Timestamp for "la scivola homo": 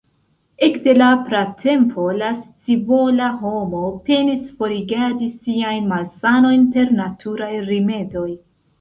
2.21-3.83